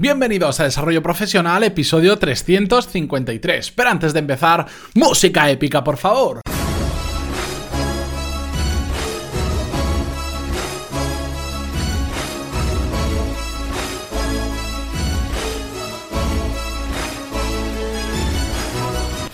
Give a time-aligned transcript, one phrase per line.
[0.00, 3.72] Bienvenidos a Desarrollo Profesional, episodio 353.
[3.72, 6.40] Pero antes de empezar, música épica, por favor.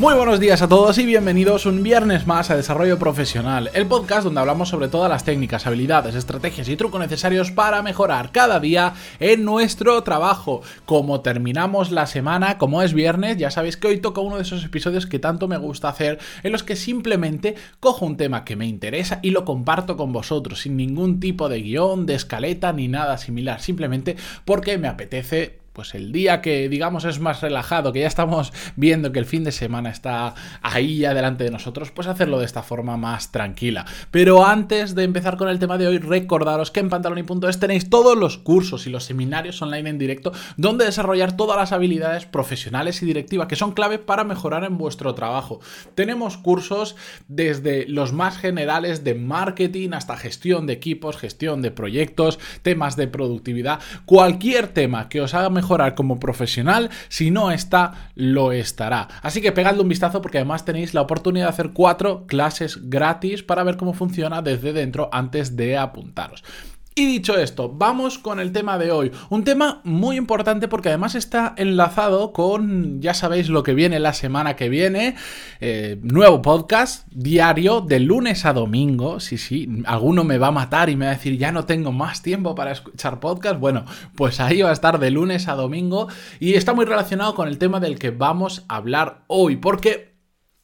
[0.05, 4.25] Muy buenos días a todos y bienvenidos un viernes más a Desarrollo Profesional, el podcast
[4.25, 8.93] donde hablamos sobre todas las técnicas, habilidades, estrategias y trucos necesarios para mejorar cada día
[9.19, 10.61] en nuestro trabajo.
[10.85, 14.63] Como terminamos la semana, como es viernes, ya sabéis que hoy toca uno de esos
[14.63, 18.67] episodios que tanto me gusta hacer, en los que simplemente cojo un tema que me
[18.67, 23.17] interesa y lo comparto con vosotros, sin ningún tipo de guion, de escaleta ni nada
[23.17, 28.07] similar, simplemente porque me apetece pues el día que digamos es más relajado, que ya
[28.07, 32.39] estamos viendo que el fin de semana está ahí ya delante de nosotros, pues hacerlo
[32.39, 33.85] de esta forma más tranquila.
[34.11, 38.17] Pero antes de empezar con el tema de hoy, recordaros que en pantaloni.es tenéis todos
[38.17, 43.07] los cursos y los seminarios online en directo donde desarrollar todas las habilidades profesionales y
[43.07, 45.61] directivas que son clave para mejorar en vuestro trabajo.
[45.97, 46.95] Tenemos cursos
[47.27, 53.09] desde los más generales de marketing hasta gestión de equipos, gestión de proyectos, temas de
[53.09, 59.09] productividad, cualquier tema que os haga mejorar mejorar como profesional, si no está, lo estará.
[59.23, 63.43] Así que pegadle un vistazo porque además tenéis la oportunidad de hacer cuatro clases gratis
[63.43, 66.45] para ver cómo funciona desde dentro antes de apuntaros.
[66.97, 69.11] Y dicho esto, vamos con el tema de hoy.
[69.29, 74.13] Un tema muy importante porque además está enlazado con, ya sabéis lo que viene la
[74.13, 75.17] semana que viene,
[75.61, 79.19] eh, nuevo podcast diario de lunes a domingo.
[79.19, 81.91] Sí, sí, alguno me va a matar y me va a decir, ya no tengo
[81.91, 83.59] más tiempo para escuchar podcast.
[83.59, 86.07] Bueno, pues ahí va a estar de lunes a domingo
[86.39, 90.14] y está muy relacionado con el tema del que vamos a hablar hoy, porque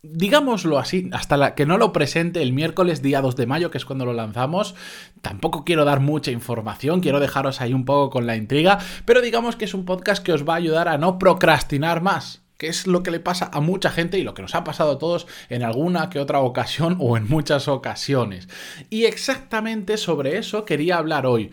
[0.03, 3.85] digámoslo así, hasta que no lo presente el miércoles día 2 de mayo, que es
[3.85, 4.75] cuando lo lanzamos,
[5.21, 9.57] tampoco quiero dar mucha información, quiero dejaros ahí un poco con la intriga, pero digamos
[9.57, 12.87] que es un podcast que os va a ayudar a no procrastinar más que es
[12.87, 15.27] lo que le pasa a mucha gente y lo que nos ha pasado a todos
[15.49, 18.51] en alguna que otra ocasión o en muchas ocasiones.
[18.91, 21.53] Y exactamente sobre eso quería hablar hoy,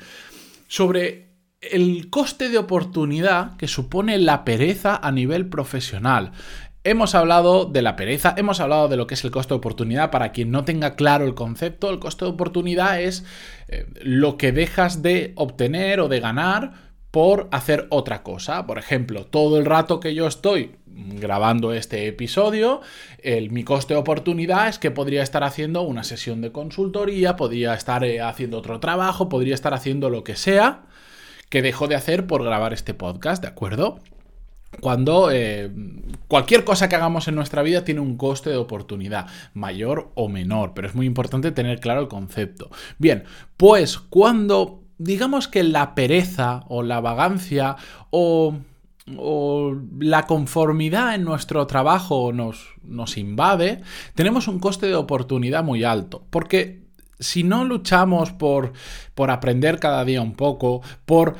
[0.67, 1.29] sobre
[1.61, 6.33] el coste de oportunidad que supone la pereza a nivel profesional.
[6.87, 10.09] Hemos hablado de la pereza, hemos hablado de lo que es el costo de oportunidad.
[10.09, 13.25] Para quien no tenga claro el concepto, el costo de oportunidad es
[13.67, 16.71] eh, lo que dejas de obtener o de ganar
[17.11, 18.65] por hacer otra cosa.
[18.65, 22.79] Por ejemplo, todo el rato que yo estoy grabando este episodio,
[23.21, 27.73] el, mi coste de oportunidad es que podría estar haciendo una sesión de consultoría, podría
[27.73, 30.85] estar eh, haciendo otro trabajo, podría estar haciendo lo que sea
[31.49, 33.99] que dejo de hacer por grabar este podcast, ¿de acuerdo?
[34.79, 35.71] Cuando eh,
[36.27, 40.73] cualquier cosa que hagamos en nuestra vida tiene un coste de oportunidad, mayor o menor,
[40.73, 42.69] pero es muy importante tener claro el concepto.
[42.97, 43.23] Bien,
[43.55, 47.75] pues cuando digamos que la pereza o la vagancia
[48.09, 48.55] o,
[49.99, 53.81] la conformidad en nuestro trabajo nos, nos invade,
[54.15, 58.73] tenemos un coste de oportunidad muy alto, porque si no luchamos por,
[59.15, 61.37] por aprender cada día un poco, por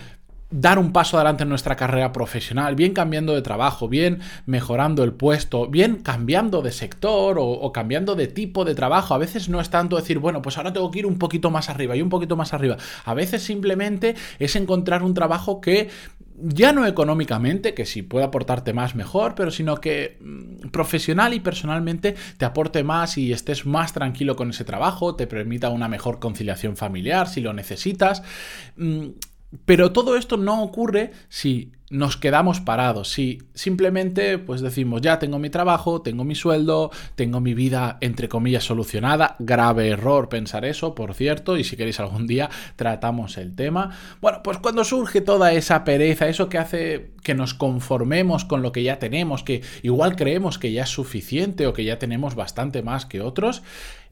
[0.50, 5.14] dar un paso adelante en nuestra carrera profesional, bien cambiando de trabajo, bien mejorando el
[5.14, 9.14] puesto, bien cambiando de sector o, cambiando de tipo de trabajo.
[9.14, 11.70] A veces no es tanto decir, bueno, pues ahora tengo que ir un poquito más
[11.70, 12.78] arriba y un poquito más arriba.
[13.04, 15.90] A veces simplemente es encontrar un trabajo que
[16.40, 21.40] ya no económicamente, que si puede aportarte más mejor, pero sino que mm, profesional y
[21.40, 26.20] personalmente te aporte más y estés más tranquilo con ese trabajo, te permita una mejor
[26.20, 28.22] conciliación familiar si lo necesitas.
[29.66, 35.40] Pero todo esto no ocurre si nos quedamos parados, si simplemente pues decimos, ya tengo
[35.40, 40.96] mi trabajo, tengo mi sueldo, tengo mi vida entre comillas solucionada, grave error pensar eso,
[40.96, 43.92] por cierto, y si queréis algún día tratamos el tema.
[44.20, 48.74] Bueno, pues cuando surge toda esa pereza, eso que hace que nos conformemos con lo
[48.74, 52.82] que ya tenemos, que igual creemos que ya es suficiente o que ya tenemos bastante
[52.82, 53.64] más que otros,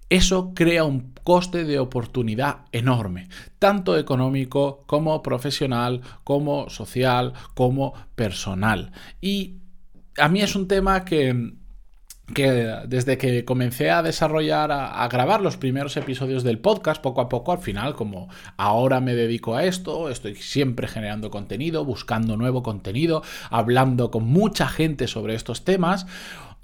[0.10, 8.92] eso crea un coste de oportunidad enorme, tanto económico como profesional, como social, como personal.
[9.22, 9.58] Y
[10.18, 11.54] a mí es un tema que,
[12.28, 17.52] desde que comencé a desarrollar, a, grabar los primeros episodios del podcast, poco a poco,
[17.52, 23.24] al final, como ahora me dedico a esto, estoy siempre generando contenido, buscando nuevo contenido,
[23.50, 26.06] hablando con mucha gente sobre estos temas,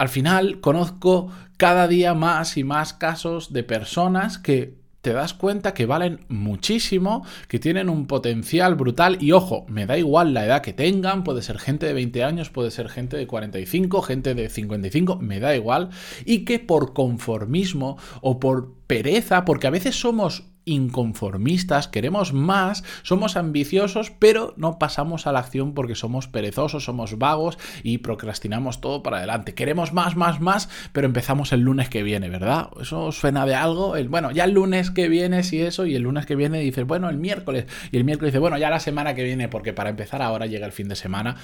[0.02, 5.76] al final conozco cada día más y más casos de personas que te das cuenta
[5.76, 9.20] que valen muchísimo, que tienen un potencial brutal.
[9.22, 12.50] Y ojo, me da igual la edad que tengan, puede ser gente de 20 años,
[12.50, 15.90] puede ser gente de 45, gente de 55, me da igual,
[16.26, 23.36] y que por conformismo o por pereza, porque a veces somos inconformistas, queremos más, somos
[23.38, 29.04] ambiciosos, pero no pasamos a la acción porque somos perezosos, somos vagos y procrastinamos todo
[29.04, 29.54] para adelante.
[29.54, 32.70] Queremos más, más, más, pero empezamos el lunes que viene, ¿verdad?
[32.80, 33.96] ¿Eso suena de algo?
[33.96, 36.86] El, bueno, ya el lunes que viene sí eso, y el lunes que viene dices,
[36.86, 39.90] bueno, el miércoles, y el miércoles dice, bueno, ya la semana que viene, porque para
[39.90, 41.38] empezar ahora llega el fin de semana.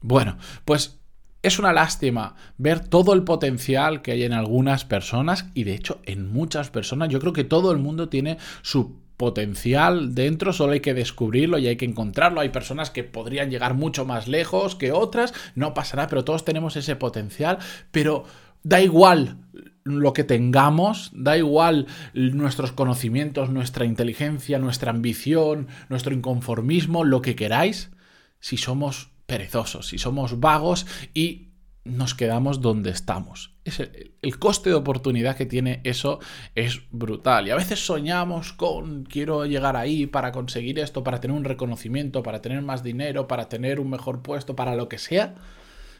[0.00, 1.00] Bueno, pues
[1.44, 6.00] es una lástima ver todo el potencial que hay en algunas personas y de hecho
[6.04, 7.10] en muchas personas.
[7.10, 11.68] Yo creo que todo el mundo tiene su potencial dentro, solo hay que descubrirlo y
[11.68, 12.40] hay que encontrarlo.
[12.40, 16.76] Hay personas que podrían llegar mucho más lejos que otras, no pasará, pero todos tenemos
[16.76, 17.58] ese potencial,
[17.90, 18.24] pero
[18.62, 19.36] da igual
[19.84, 27.36] lo que tengamos, da igual nuestros conocimientos, nuestra inteligencia, nuestra ambición, nuestro inconformismo, lo que
[27.36, 27.90] queráis,
[28.40, 31.54] si somos perezosos, si somos vagos y
[31.84, 33.54] nos quedamos donde estamos.
[34.22, 36.18] el, coste de oportunidad que tiene eso
[36.54, 37.46] es brutal.
[37.46, 42.22] Y a veces soñamos con quiero llegar ahí para conseguir esto, para tener un reconocimiento,
[42.22, 45.34] para tener más dinero, para tener un mejor puesto, para lo que sea.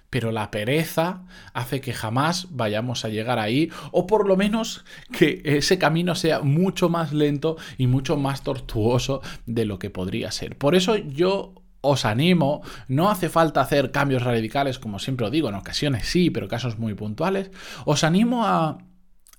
[0.08, 4.84] Pero la pereza hace que jamás vayamos a llegar ahí, o por lo menos
[5.18, 10.30] que ese camino sea mucho más lento y mucho más tortuoso de lo que podría
[10.30, 10.56] ser.
[10.56, 15.48] Por eso yo os animo, no hace falta hacer cambios radicales, como siempre os digo,
[15.48, 17.50] en ocasiones sí, pero casos muy puntuales,
[17.84, 18.78] os animo a,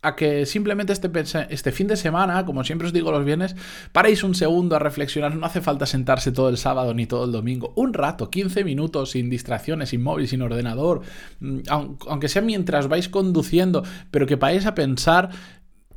[0.06, 1.10] a que simplemente este,
[1.50, 3.56] este, fin de semana, como siempre os digo los viernes,
[3.92, 7.32] paréis un segundo a reflexionar, no hace falta sentarse todo el sábado ni todo el
[7.32, 11.02] domingo, un rato, 15 minutos sin distracciones, sin móvil, sin ordenador,
[11.40, 15.30] mm, aunque sea mientras vais conduciendo, pero que paréis a pensar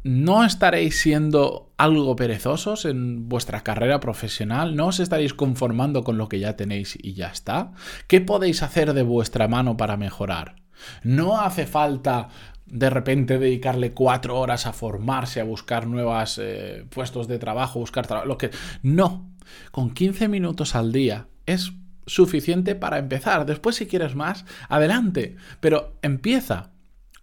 [0.08, 4.74] ¿No estaréis siendo algo perezosos en vuestra carrera profesional?
[4.74, 7.72] ¿No os estaréis conformando con lo que ya tenéis y ya está?
[8.06, 10.56] ¿Qué podéis hacer de vuestra mano para mejorar?
[11.02, 12.30] No hace falta
[12.64, 18.06] de repente dedicarle cuatro horas a formarse, a buscar nuevos eh, puestos de trabajo, buscar
[18.06, 18.50] trabajo, lo que...
[18.82, 19.30] No,
[19.72, 21.74] con 15 minutos al día es
[22.06, 23.44] suficiente para empezar.
[23.44, 26.70] Después si quieres más, adelante, pero empieza.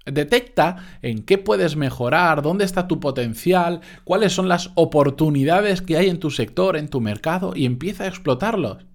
[0.06, 6.10] Detecta en qué puedes mejorar, dónde está tu potencial, cuáles son las oportunidades que hay
[6.10, 8.86] en tu sector, en tu mercado y empieza a explotarlos.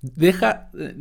[0.00, 0.96] Deja eh,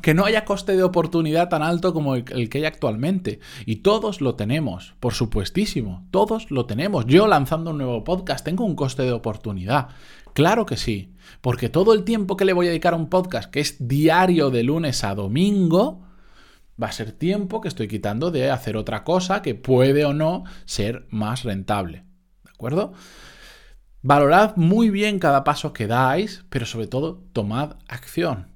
[0.00, 3.40] que no haya coste de oportunidad tan alto como el, el, que hay actualmente.
[3.66, 6.06] Y todos lo tenemos, por supuestísimo.
[6.12, 7.04] Todos lo tenemos.
[7.06, 9.88] Yo lanzando un nuevo podcast tengo un coste de oportunidad.
[10.34, 11.14] Claro que sí.
[11.40, 14.50] Porque todo el tiempo que le voy a dedicar a un podcast, que es diario
[14.50, 16.02] de lunes a domingo,
[16.82, 20.44] va a ser tiempo que estoy quitando de hacer otra cosa que puede o no
[20.64, 22.04] ser más rentable.
[22.44, 22.92] ¿De acuerdo?
[24.02, 28.48] Valorad muy bien cada paso que dais, pero sobre todo tomad acción.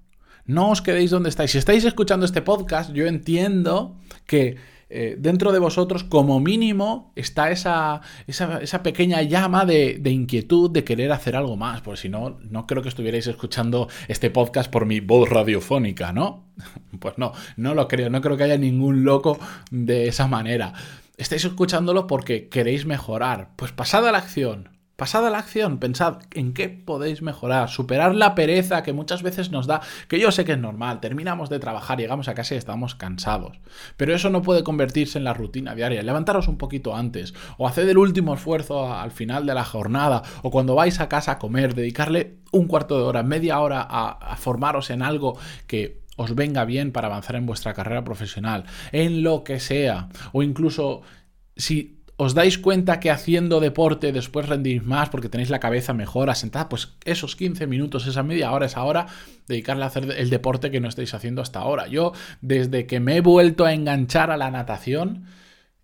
[0.44, 1.52] No os quedéis donde estáis.
[1.52, 4.56] Si estáis escuchando este podcast, yo entiendo que
[4.90, 10.84] eh, dentro de vosotros, como mínimo, está esa, esa, pequeña llama de, de, inquietud de
[10.84, 14.86] querer hacer algo más, porque si no, no creo que estuvierais escuchando este podcast por
[14.86, 16.44] mi voz radiofónica, ¿no?
[16.98, 19.38] Pues no, no lo creo, no creo que haya ningún loco
[19.70, 20.72] de esa manera.
[21.18, 23.50] Estáis escuchándolo porque queréis mejorar.
[23.56, 24.77] Pues pasad a la acción.
[24.98, 29.52] Pasad a la acción, pensad en qué podéis mejorar, superar la pereza que muchas veces
[29.52, 32.58] nos da, que yo sé que es normal, terminamos de trabajar, llegamos a casa y
[32.58, 33.60] estamos cansados,
[33.96, 37.88] pero eso no puede convertirse en la rutina diaria, levantaros un poquito antes, o haced
[37.88, 41.76] el último esfuerzo al final de la jornada, o cuando vais a casa a comer,
[41.76, 46.64] dedicarle un cuarto de hora, media hora a, a formaros en algo que os venga
[46.64, 51.02] bien para avanzar en vuestra carrera profesional, en lo que sea, o incluso
[51.54, 56.30] si os dais cuenta que haciendo deporte después rendís más porque tenéis la cabeza mejor
[56.30, 59.06] asentada, pues esos 15 minutos, esa media hora, esa hora,
[59.46, 61.86] dedicarle a hacer el deporte que no estáis haciendo hasta ahora.
[61.86, 65.26] Yo, desde que me he vuelto a enganchar a la natación,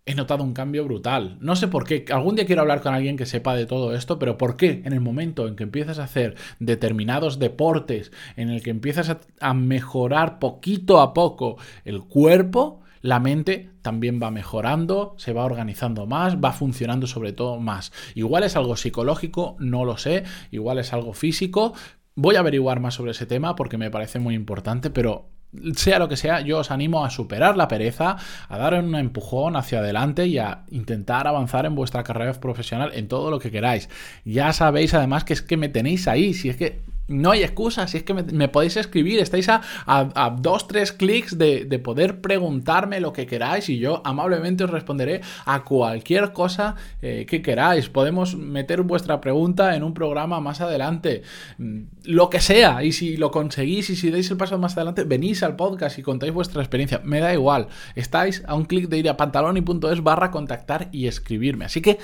[0.07, 1.39] he notado un cambio brutal.
[1.41, 2.05] No sé por qué.
[2.11, 4.83] Algún día quiero hablar con alguien que sepa de todo esto, pero ¿por qué?
[4.85, 9.55] En el momento en que empiezas a hacer determinados deportes, en el que empiezas a,
[9.55, 16.39] mejorar poquito a poco el cuerpo, la mente también va mejorando, se va organizando más,
[16.43, 17.93] va funcionando sobre todo más.
[18.15, 21.75] Igual es algo psicológico, no lo sé, igual es algo físico.
[22.15, 25.29] Voy a averiguar más sobre ese tema porque me parece muy importante, pero
[25.77, 28.17] sea lo que sea, yo os animo a superar la pereza,
[28.49, 33.07] a dar un empujón hacia adelante y a intentar avanzar en vuestra carrera profesional en
[33.07, 33.91] todo lo que queráis.
[34.25, 37.87] Ya sabéis además que es que me tenéis ahí, si es que no hay excusa,
[37.87, 43.13] si es que me, podéis escribir, estáis a, dos, tres clics de, poder preguntarme lo
[43.13, 47.89] que queráis y yo amablemente os responderé a cualquier cosa eh, que queráis.
[47.89, 51.23] Podemos meter vuestra pregunta en un programa más adelante,
[51.59, 55.05] mm, lo que sea, y si lo conseguís y si dais el paso más adelante,
[55.05, 58.99] venís al podcast y contáis vuestra experiencia, me da igual, estáis a un clic de
[58.99, 61.67] ir a pantaloni.es barra contactar y escribirme.
[61.67, 61.99] Así que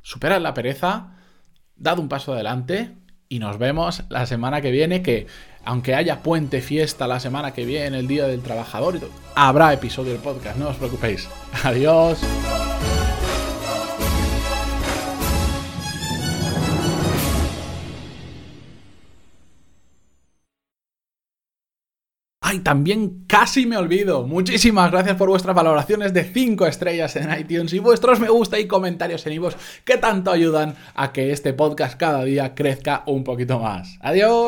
[0.00, 1.14] superad la pereza
[1.76, 2.96] dad un paso adelante
[3.28, 5.26] y nos vemos la semana que viene, que
[5.64, 9.00] aunque haya puente fiesta la semana que viene, el Día del Trabajador,
[9.34, 11.28] habrá episodio del podcast, no os preocupéis.
[11.62, 12.18] Adiós.
[22.50, 24.26] Ay, también casi me olvido.
[24.26, 28.66] Muchísimas gracias por vuestras valoraciones de 5 estrellas en iTunes y vuestros me gusta y
[28.66, 33.58] comentarios en iVoox que tanto ayudan a que este podcast cada día crezca un poquito
[33.58, 33.98] más.
[34.00, 34.46] Adiós.